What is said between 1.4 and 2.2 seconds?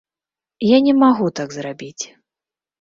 так зрабіць.